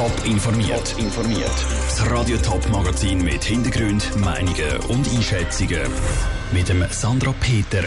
Top 0.00 0.24
informiert. 0.24 0.96
informiert. 0.96 1.66
Das 1.84 2.10
Radio 2.10 2.38
Top 2.38 2.66
Magazin 2.70 3.22
mit 3.22 3.44
Hintergrund, 3.44 4.16
Meinungen 4.16 4.78
und 4.88 5.06
Einschätzungen 5.14 5.82
mit 6.52 6.70
dem 6.70 6.82
Sandra 6.88 7.34
Peter. 7.38 7.84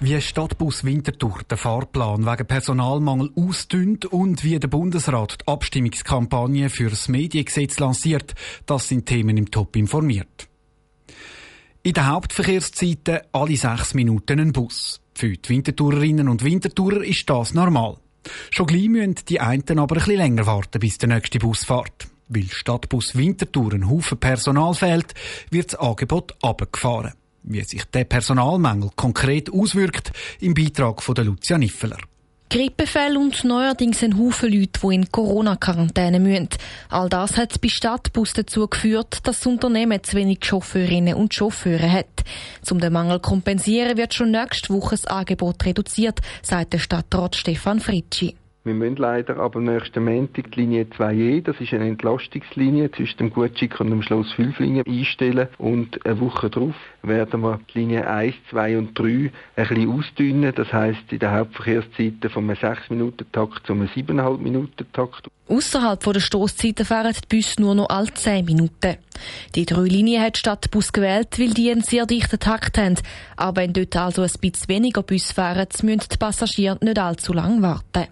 Wie 0.00 0.18
Stadtbus 0.18 0.82
Winterthur 0.82 1.40
den 1.50 1.58
Fahrplan 1.58 2.24
wegen 2.24 2.46
Personalmangel 2.46 3.32
ausdünnt 3.36 4.06
und 4.06 4.42
wie 4.44 4.58
der 4.58 4.68
Bundesrat 4.68 5.42
die 5.42 5.48
Abstimmungskampagne 5.52 6.70
für 6.70 6.88
das 6.88 7.08
Mediengesetz 7.08 7.78
lanciert, 7.78 8.34
das 8.64 8.88
sind 8.88 9.04
Themen 9.04 9.36
im 9.36 9.50
Top 9.50 9.76
informiert. 9.76 10.48
In 11.82 11.92
den 11.92 12.06
Hauptverkehrszeiten 12.06 13.18
alle 13.30 13.56
sechs 13.58 13.92
Minuten 13.92 14.40
ein 14.40 14.52
Bus. 14.52 15.02
Für 15.12 15.36
die 15.36 15.48
Wintertourerinnen 15.50 16.30
und 16.30 16.44
Wintertourer 16.44 17.04
ist 17.04 17.28
das 17.28 17.52
normal. 17.52 17.98
Schon 18.50 18.66
gleich 18.66 18.88
müssen 18.88 19.16
die 19.28 19.40
einen 19.40 19.78
aber 19.78 19.96
ein 19.96 19.98
bisschen 19.98 20.16
länger 20.16 20.46
warten, 20.46 20.80
bis 20.80 20.98
der 20.98 21.08
nächste 21.08 21.38
Bus 21.38 21.64
fährt. 21.64 22.08
Weil 22.28 22.48
Stadtbus 22.48 23.16
Winterthur 23.16 23.74
ein 23.74 23.90
Haufen 23.90 24.18
Personal 24.18 24.74
fehlt, 24.74 25.14
wird 25.50 25.72
das 25.72 25.80
Angebot 25.80 26.34
abgefahren. 26.42 27.12
Wie 27.42 27.62
sich 27.64 27.84
der 27.86 28.04
Personalmangel 28.04 28.90
konkret 28.94 29.52
auswirkt, 29.52 30.12
im 30.40 30.54
Beitrag 30.54 31.02
von 31.02 31.16
Lucia 31.16 31.58
Niffeler. 31.58 31.98
Grippefälle 32.52 33.18
und 33.18 33.44
neuerdings 33.44 34.02
ein 34.02 34.18
Haufen 34.18 34.52
Leute, 34.52 34.78
die 34.82 34.94
in 34.94 35.10
Corona-Quarantäne 35.10 36.20
müssen. 36.20 36.50
All 36.90 37.08
das 37.08 37.38
hat 37.38 37.58
bei 37.62 37.68
Stadtbus 37.68 38.34
dazu 38.34 38.68
geführt, 38.68 39.20
dass 39.22 39.38
das 39.38 39.46
Unternehmen 39.46 40.04
zu 40.04 40.18
wenig 40.18 40.44
Chauffeurinnen 40.44 41.14
und 41.14 41.32
Chauffeure 41.32 41.90
hat. 41.90 42.24
Um 42.70 42.78
den 42.78 42.92
Mangel 42.92 43.22
zu 43.22 43.30
kompensieren, 43.30 43.96
wird 43.96 44.12
schon 44.12 44.32
nächste 44.32 44.74
Woche 44.74 44.96
das 44.96 45.06
Angebot 45.06 45.64
reduziert, 45.64 46.20
sagt 46.42 46.74
der 46.74 46.78
Stadtrat 46.78 47.36
Stefan 47.36 47.80
Fritschi. 47.80 48.36
Wir 48.64 48.74
müssen 48.74 48.94
leider 48.94 49.38
aber 49.38 49.58
nächsten 49.58 50.04
Montag 50.04 50.52
die 50.52 50.60
Linie 50.60 50.84
2e, 50.84 51.42
das 51.42 51.60
ist 51.60 51.74
eine 51.74 51.88
Entlastungslinie 51.88 52.92
zwischen 52.92 53.18
dem 53.18 53.30
Gutschick 53.30 53.80
und 53.80 53.90
dem 53.90 54.02
Schloss 54.02 54.30
Fünflingen 54.34 54.86
einstellen 54.86 55.48
und 55.58 56.06
eine 56.06 56.20
Woche 56.20 56.48
darauf 56.48 56.76
werden 57.02 57.40
wir 57.40 57.58
die 57.74 57.80
Linie 57.80 58.08
1, 58.08 58.36
2 58.50 58.78
und 58.78 58.96
3 58.96 59.04
ein 59.04 59.32
bisschen 59.56 59.90
ausdünnen, 59.90 60.54
das 60.54 60.72
heisst 60.72 61.10
in 61.10 61.18
der 61.18 61.32
Hauptverkehrszeiten 61.32 62.30
vom 62.30 62.48
6-Minuten-Takt 62.48 63.66
zum 63.66 63.82
7,5-Minuten-Takt. 63.82 65.26
Außerhalb 65.48 65.98
der 65.98 66.20
Stoßzeiten 66.20 66.86
fahren 66.86 67.16
die 67.16 67.36
Busse 67.36 67.60
nur 67.60 67.74
noch 67.74 67.88
alle 67.88 68.14
10 68.14 68.44
Minuten. 68.44 68.96
Die 69.56 69.66
drei 69.66 69.82
Linien 69.88 70.22
hat 70.22 70.36
die 70.36 70.38
Stadtbus 70.38 70.92
gewählt, 70.92 71.36
weil 71.40 71.50
die 71.50 71.68
einen 71.72 71.82
sehr 71.82 72.06
dichten 72.06 72.38
Takt 72.38 72.78
haben. 72.78 72.94
Aber 73.36 73.60
wenn 73.60 73.72
dort 73.72 73.96
also 73.96 74.22
ein 74.22 74.30
bisschen 74.40 74.68
weniger 74.68 75.02
Bus 75.02 75.32
fahren, 75.32 75.66
müssen 75.82 76.08
die 76.12 76.16
Passagiere 76.16 76.78
nicht 76.80 77.00
allzu 77.00 77.32
lange 77.32 77.60
warten. 77.60 78.06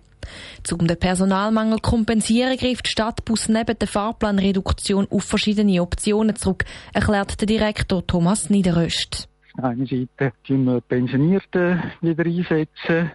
Um 0.70 0.86
den 0.86 0.98
Personalmangel 0.98 1.76
zu 1.76 1.90
kompensieren, 1.90 2.56
greift 2.56 2.86
die 2.86 2.90
Stadtbus 2.90 3.48
neben 3.48 3.78
der 3.78 3.88
Fahrplanreduktion 3.88 5.06
auf 5.10 5.24
verschiedene 5.24 5.82
Optionen 5.82 6.36
zurück, 6.36 6.64
erklärt 6.92 7.40
der 7.40 7.46
Direktor 7.46 8.06
Thomas 8.06 8.50
Niederröst. 8.50 9.28
Auf 9.54 9.62
der 9.62 9.70
einen 9.70 9.86
Seite 9.86 10.32
tun 10.46 10.64
wir 10.64 10.80
Pensionierten 10.80 11.82
wieder 12.00 12.24
einsetzen. 12.24 13.10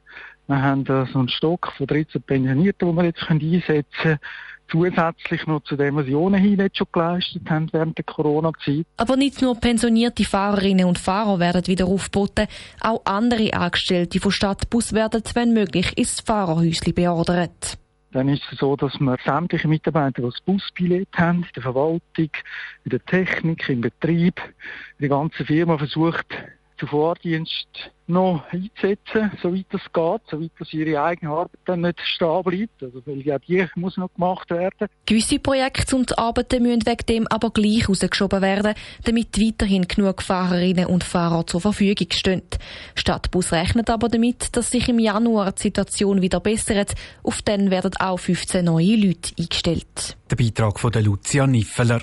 Wir 0.48 0.62
haben 0.62 0.86
so 0.86 1.20
einen 1.20 1.30
Stock 1.30 1.72
von 1.78 1.88
13 1.88 2.22
Pensionierten, 2.22 2.88
den 2.88 2.96
wir 2.96 3.06
jetzt 3.06 3.24
einsetzen 3.30 3.84
können 4.02 4.20
zusätzlich 4.70 5.46
noch 5.48 5.64
zu 5.64 5.76
dem, 5.76 5.96
was 5.96 6.06
sie 6.06 6.16
ohnehin 6.16 6.58
nicht 6.58 6.78
schon 6.78 6.88
geleistet 6.92 7.50
haben 7.50 7.70
während 7.72 7.98
der 7.98 8.06
Corona-Zeit. 8.06 8.86
Aber 8.98 9.16
nicht 9.16 9.42
nur 9.42 9.56
pensionierte 9.56 10.26
Fahrerinnen 10.26 10.86
und 10.86 11.00
Fahrer 11.00 11.40
werden 11.40 11.68
wieder 11.68 11.86
aufgeboten, 11.86 12.48
auch 12.82 13.02
andere 13.06 13.54
Angestellte 13.54 14.20
von 14.20 14.32
Stadtbus 14.32 14.94
werden, 14.94 15.22
wenn 15.34 15.54
möglich, 15.54 15.98
ins 15.98 16.22
Fahrerhäuschen 16.22 16.94
beordert. 16.94 17.78
Dann 18.12 18.30
ist 18.30 18.44
es 18.50 18.60
so, 18.60 18.78
dass 18.78 18.98
wir 19.00 19.18
sämtliche 19.26 19.68
Mitarbeiter, 19.68 20.22
die 20.22 20.30
das 20.30 20.40
Busbillett 20.46 21.10
haben, 21.18 21.40
in 21.40 21.50
der 21.54 21.64
Verwaltung, 21.64 22.02
in 22.18 22.90
der 22.90 23.04
Technik, 23.06 23.68
im 23.68 23.82
Betrieb, 23.82 24.42
die 25.00 25.10
ganze 25.10 25.44
Firma 25.44 25.78
versucht, 25.78 26.28
zu 26.78 26.88
Vordienst 26.88 27.92
noch 28.08 28.44
einzusetzen, 28.52 29.32
soweit 29.42 29.66
das 29.72 29.82
geht, 29.92 30.22
soweit 30.30 30.52
das 30.60 30.74
ihre 30.74 31.02
eigene 31.02 31.32
Arbeit 31.32 31.60
dann 31.66 31.82
nicht 31.82 32.00
stehen 32.02 32.44
bleibt. 32.44 32.84
Also, 32.84 33.02
weil 33.06 33.22
ja 33.22 33.40
die 33.40 33.66
muss 33.76 33.98
noch 33.98 34.14
gemacht 34.14 34.50
werden. 34.50 34.88
Gewisse 35.06 35.40
Projekte 35.40 35.96
und 35.96 36.18
Arbeiten 36.18 36.64
müssen 36.64 36.86
wegen 36.86 37.06
dem 37.08 37.28
aber 37.28 37.50
gleich 37.50 37.90
rausgeschoben 37.90 38.42
werden, 38.42 38.74
damit 39.04 39.40
weiterhin 39.40 39.88
genug 39.88 40.22
Fahrerinnen 40.22 40.86
und 40.86 41.04
Fahrer 41.04 41.48
zur 41.48 41.62
Verfügung 41.62 42.08
stehen. 42.12 42.44
Stadtbus 42.96 43.52
rechnet 43.52 43.90
aber 43.90 44.10
damit, 44.10 44.56
dass 44.56 44.72
sich 44.72 44.88
im 44.90 45.00
Januar 45.00 45.52
die 45.52 45.64
Situation 45.64 46.22
wieder 46.22 46.40
bessert. 46.40 46.94
Auf 47.24 47.42
dann 47.42 47.72
werden 47.72 47.92
auch 48.00 48.20
15 48.20 48.66
neue 48.66 48.96
Leute 48.96 49.34
eingestellt. 49.40 50.18
Der 50.30 50.36
Beitrag 50.38 50.80
von 50.80 50.92
der 50.92 51.04
Lucia 51.04 51.46
Niffeler. 51.46 52.02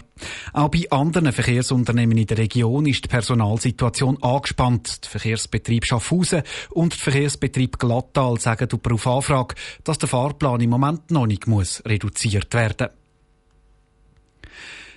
Auch 0.52 0.68
bei 0.68 0.84
anderen 0.90 1.32
Verkehrsunternehmen 1.32 2.16
in 2.16 2.26
der 2.26 2.38
Region 2.38 2.86
ist 2.86 3.04
die 3.04 3.08
Personalsituation 3.08 4.22
angespannt. 4.22 5.02
Der 5.02 5.10
Verkehrsbetrieb 5.10 5.84
Schaffhausen 6.00 6.42
und 6.70 6.92
der 6.92 6.98
Verkehrsbetrieb 6.98 7.78
Glattal 7.78 8.38
sagen 8.40 8.68
auf 8.72 9.06
Anfrage, 9.06 9.54
dass 9.84 9.98
der 9.98 10.08
Fahrplan 10.08 10.60
im 10.60 10.70
Moment 10.70 11.10
noch 11.10 11.26
nicht 11.26 11.46
muss 11.46 11.82
reduziert 11.86 12.52
werden 12.54 12.88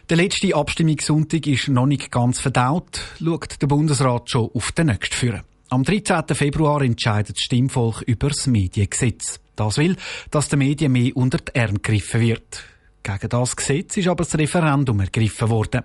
der 0.10 0.18
letzte 0.18 0.56
Abstimmungssonntag 0.56 1.48
ist 1.48 1.68
noch 1.68 1.88
nicht 1.88 2.12
ganz 2.12 2.40
verdaut, 2.40 3.02
schaut 3.18 3.60
der 3.60 3.66
Bundesrat 3.66 4.30
schon 4.30 4.52
auf 4.54 4.72
den 4.72 4.86
nächsten 4.86 5.16
führen. 5.16 5.42
Am 5.70 5.84
13. 5.84 6.26
Februar 6.36 6.84
entscheidet 6.84 7.38
das 7.38 7.44
Stimmvolk 7.44 8.04
über 8.04 8.30
das 8.30 8.46
Mediengesetz. 8.46 9.40
Das 9.56 9.80
will, 9.80 9.96
dass 10.30 10.48
der 10.48 10.60
Medien 10.60 10.92
mehr 10.92 11.18
unter 11.18 11.40
die 11.40 11.56
Ärmel 11.56 11.80
gegriffen 11.82 12.22
wird. 12.22 12.66
Gegen 13.06 13.30
das 13.30 13.56
Gesetz 13.56 13.98
ist 13.98 14.08
aber 14.08 14.24
das 14.24 14.36
Referendum 14.36 15.00
ergriffen 15.00 15.48
worden. 15.50 15.84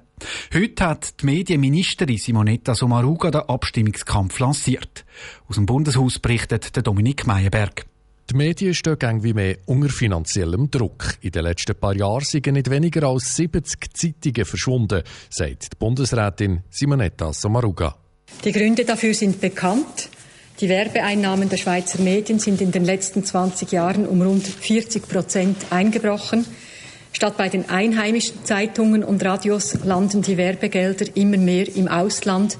Heute 0.54 0.86
hat 0.86 1.20
die 1.20 1.26
Medienministerin 1.26 2.16
Simonetta 2.16 2.74
Sommaruga 2.74 3.30
den 3.30 3.42
Abstimmungskampf 3.42 4.38
lanciert. 4.38 5.04
Aus 5.46 5.56
dem 5.56 5.66
Bundeshaus 5.66 6.18
berichtet 6.18 6.74
der 6.74 6.82
Dominik 6.82 7.26
Meyerberg. 7.26 7.84
Die 8.30 8.36
Medien 8.36 8.72
stehen 8.72 9.22
wie 9.22 9.34
mehr 9.34 9.58
unter 9.66 9.90
finanziellem 9.90 10.70
Druck. 10.70 11.18
In 11.20 11.32
den 11.32 11.44
letzten 11.44 11.74
paar 11.74 11.94
Jahren 11.94 12.24
sind 12.24 12.46
nicht 12.46 12.70
weniger 12.70 13.06
als 13.06 13.36
70 13.36 13.92
Zeitungen 13.92 14.46
verschwunden, 14.46 15.02
sagt 15.28 15.74
die 15.74 15.76
Bundesrätin 15.78 16.62
Simonetta 16.70 17.34
Sommaruga. 17.34 17.96
Die 18.46 18.52
Gründe 18.52 18.86
dafür 18.86 19.12
sind 19.12 19.42
bekannt. 19.42 20.08
Die 20.58 20.70
Werbeeinnahmen 20.70 21.50
der 21.50 21.58
Schweizer 21.58 22.00
Medien 22.00 22.38
sind 22.38 22.62
in 22.62 22.72
den 22.72 22.86
letzten 22.86 23.26
20 23.26 23.72
Jahren 23.72 24.06
um 24.06 24.22
rund 24.22 24.46
40 24.46 25.06
Prozent 25.06 25.66
eingebrochen. 25.68 26.46
Statt 27.12 27.36
bei 27.36 27.48
den 27.48 27.68
einheimischen 27.68 28.44
Zeitungen 28.44 29.04
und 29.04 29.24
Radios 29.24 29.84
landen 29.84 30.22
die 30.22 30.36
Werbegelder 30.36 31.16
immer 31.16 31.36
mehr 31.36 31.74
im 31.74 31.88
Ausland 31.88 32.56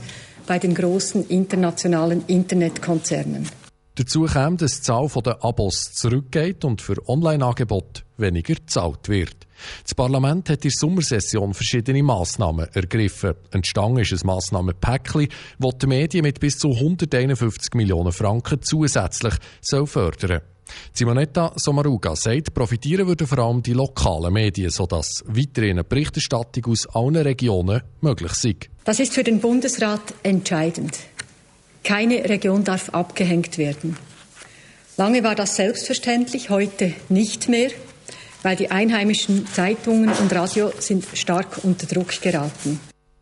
bei 0.47 0.59
den 0.59 0.75
großen 0.75 1.29
internationalen 1.29 2.25
Internetkonzernen. 2.27 3.49
Dazu 3.95 4.25
kommt, 4.25 4.63
dass 4.63 4.77
die 4.77 4.83
Zahl 4.83 5.09
der 5.25 5.45
Abos 5.45 5.93
zurückgeht 5.93 6.65
und 6.65 6.81
für 6.81 6.97
Online-Angebote 7.09 8.03
weniger 8.17 8.55
gezahlt 8.55 9.09
wird. 9.09 9.37
Das 9.83 9.95
Parlament 9.95 10.49
hat 10.49 10.65
in 10.65 10.71
der 10.71 10.79
Sommersession 10.79 11.55
verschiedene 11.55 12.03
Massnahmen 12.03 12.67
ergriffen. 12.73 13.35
Entstanden 13.51 14.01
ist 14.01 14.13
ein 14.13 14.27
Massnahmenpäckchen, 14.27 15.29
das 15.59 15.79
die 15.79 15.87
Medien 15.87 16.23
mit 16.23 16.41
bis 16.41 16.59
zu 16.59 16.71
151 16.71 17.75
Millionen 17.75 18.13
Franken 18.13 18.63
zusätzlich 18.63 19.35
fördern 19.63 20.29
soll. 20.29 20.43
Simonetta 20.93 21.53
Sommaruga 21.57 22.17
sagt, 22.17 22.55
profitieren 22.55 23.07
würden 23.07 23.27
vor 23.27 23.39
allem 23.39 23.63
die 23.63 23.73
lokalen 23.73 24.33
Medien, 24.33 24.71
sodass 24.71 25.25
weiterhin 25.27 25.73
eine 25.73 25.85
Berichterstattung 25.85 26.67
aus 26.67 26.87
allen 26.95 27.17
Regionen 27.17 27.83
möglich 28.01 28.33
sei. 28.33 28.57
Das 28.85 29.01
ist 29.01 29.13
für 29.13 29.25
den 29.25 29.41
Bundesrat 29.41 30.15
entscheidend. 30.23 30.99
Keine 31.83 32.29
Region 32.29 32.65
darf 32.65 32.91
abgehängt 32.91 33.57
werden. 33.59 33.97
Lange 34.97 35.25
war 35.25 35.35
das 35.35 35.57
selbstverständlich, 35.57 36.51
heute 36.51 36.93
nicht 37.09 37.49
mehr, 37.49 37.71
weil 38.43 38.57
die 38.57 38.71
einheimischen 38.71 39.47
Zeitungen 39.47 40.11
und 40.11 40.33
Radio 40.35 40.73
sind 40.79 41.07
stark 41.15 41.65
unter 41.65 41.87
Druck 41.87 42.21
geraten. 42.21 42.81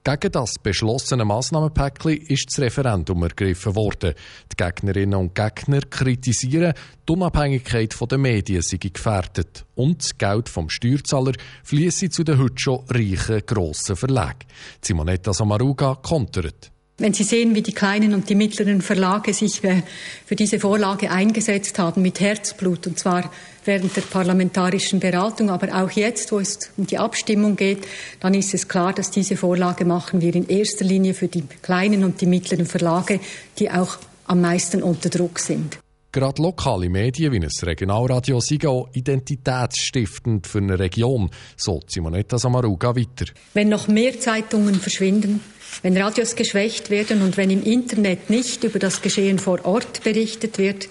Gegen 0.08 0.32
das 0.32 0.54
beschlossene 0.58 1.26
Massnahmenpäckchen 1.26 2.16
ist 2.16 2.46
das 2.48 2.60
Referendum 2.60 3.24
ergriffen 3.24 3.76
worden. 3.76 4.14
Die 4.50 4.56
Gegnerinnen 4.56 5.20
und 5.20 5.34
Gegner 5.34 5.82
kritisieren, 5.82 6.72
die 7.06 7.12
Unabhängigkeit 7.12 7.94
der 8.10 8.16
Medien 8.16 8.62
sei 8.62 8.78
gefährdet 8.78 9.66
und 9.74 10.00
das 10.00 10.16
Geld 10.16 10.48
vom 10.48 10.70
Steuerzahler 10.70 11.32
fließe 11.62 12.08
zu 12.08 12.24
den 12.24 12.38
heute 12.38 12.58
schon 12.58 12.86
reichen 12.88 13.42
grossen 13.44 13.96
Verlagen. 13.96 14.46
Simonetta 14.80 15.34
Samaruga 15.34 15.96
kontert. 15.96 16.72
Wenn 17.00 17.14
Sie 17.14 17.22
sehen, 17.22 17.54
wie 17.54 17.62
die 17.62 17.72
kleinen 17.72 18.12
und 18.12 18.28
die 18.28 18.34
mittleren 18.34 18.82
Verlage 18.82 19.32
sich 19.32 19.62
äh, 19.62 19.82
für 20.26 20.34
diese 20.34 20.58
Vorlage 20.58 21.12
eingesetzt 21.12 21.78
haben, 21.78 22.02
mit 22.02 22.18
Herzblut, 22.18 22.88
und 22.88 22.98
zwar 22.98 23.30
während 23.64 23.96
der 23.96 24.00
parlamentarischen 24.00 24.98
Beratung, 24.98 25.48
aber 25.48 25.80
auch 25.80 25.92
jetzt, 25.92 26.32
wo 26.32 26.40
es 26.40 26.58
um 26.76 26.88
die 26.88 26.98
Abstimmung 26.98 27.54
geht, 27.54 27.86
dann 28.18 28.34
ist 28.34 28.52
es 28.52 28.66
klar, 28.66 28.92
dass 28.92 29.12
diese 29.12 29.36
Vorlage 29.36 29.84
machen 29.84 30.20
wir 30.20 30.34
in 30.34 30.48
erster 30.48 30.84
Linie 30.84 31.14
für 31.14 31.28
die 31.28 31.44
kleinen 31.62 32.02
und 32.02 32.20
die 32.20 32.26
mittleren 32.26 32.66
Verlage, 32.66 33.20
die 33.60 33.70
auch 33.70 33.98
am 34.26 34.40
meisten 34.40 34.82
unter 34.82 35.08
Druck 35.08 35.38
sind. 35.38 35.78
Gerade 36.10 36.40
lokale 36.40 36.88
Medien 36.88 37.32
wie 37.32 37.36
ein 37.36 37.50
Regionalradio 37.62 38.40
sind 38.40 38.64
auch 38.64 38.88
identitätsstiftend 38.94 40.46
für 40.46 40.56
eine 40.56 40.78
Region, 40.78 41.30
so 41.54 41.82
Simonetta 41.86 42.38
Samaruga 42.38 42.96
weiter. 42.96 43.26
Wenn 43.52 43.68
noch 43.68 43.88
mehr 43.88 44.18
Zeitungen 44.18 44.76
verschwinden, 44.76 45.40
wenn 45.82 45.94
Radios 45.98 46.34
geschwächt 46.34 46.88
werden 46.88 47.20
und 47.20 47.36
wenn 47.36 47.50
im 47.50 47.62
Internet 47.62 48.30
nicht 48.30 48.64
über 48.64 48.78
das 48.78 49.02
Geschehen 49.02 49.38
vor 49.38 49.66
Ort 49.66 50.02
berichtet 50.02 50.56
wird, 50.56 50.88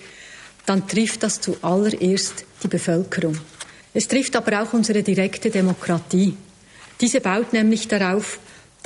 dann 0.67 0.87
trifft 0.87 1.23
das 1.23 1.41
zuallererst 1.41 2.45
die 2.61 2.67
Bevölkerung. 2.67 3.39
Es 3.95 4.07
trifft 4.07 4.35
aber 4.35 4.61
auch 4.61 4.73
unsere 4.73 5.01
direkte 5.01 5.49
Demokratie. 5.49 6.37
Diese 7.01 7.21
baut 7.21 7.53
nämlich 7.53 7.87
darauf, 7.87 8.37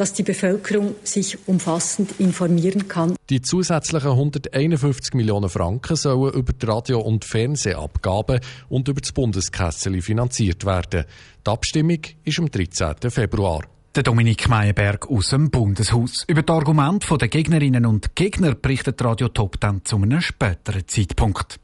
dass 0.01 0.13
die 0.13 0.23
Bevölkerung 0.23 0.95
sich 1.03 1.37
umfassend 1.47 2.19
informieren 2.19 2.87
kann. 2.87 3.15
Die 3.29 3.39
zusätzlichen 3.39 4.09
151 4.09 5.13
Millionen 5.13 5.47
Franken 5.47 5.95
sollen 5.95 6.33
über 6.33 6.53
die 6.53 6.65
Radio- 6.65 7.01
und 7.01 7.23
Fernsehabgaben 7.23 8.39
und 8.67 8.87
über 8.87 8.99
das 8.99 9.11
Bundeskessel 9.11 10.01
finanziert 10.01 10.65
werden. 10.65 11.05
Die 11.45 11.51
Abstimmung 11.51 11.99
ist 12.23 12.39
am 12.39 12.49
13. 12.49 13.11
Februar. 13.11 13.61
Der 13.93 14.01
Dominik 14.01 14.49
Meyerberg 14.49 15.07
aus 15.07 15.29
dem 15.29 15.51
Bundeshaus. 15.51 16.23
Über 16.27 16.41
das 16.41 16.55
Argument 16.55 17.05
der 17.07 17.27
Gegnerinnen 17.27 17.85
und 17.85 18.15
Gegner 18.15 18.55
berichtet 18.55 19.03
Radio 19.03 19.27
Top 19.27 19.59
dann 19.59 19.85
zu 19.85 19.97
einem 19.97 20.21
späteren 20.21 20.87
Zeitpunkt. 20.87 21.59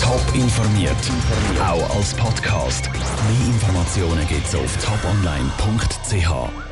Top 0.00 0.34
informiert, 0.34 0.96
auch 1.60 1.96
als 1.96 2.12
Podcast. 2.14 2.90
Mehr 2.90 3.54
Informationen 3.54 4.26
gibt's 4.26 4.52
auf 4.56 4.76
toponline.ch. 4.84 6.65